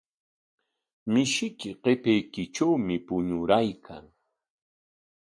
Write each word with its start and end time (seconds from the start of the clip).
Mishiyki 1.11 1.69
qipaykitrawmi 1.81 2.95
puñuraykan. 3.05 4.03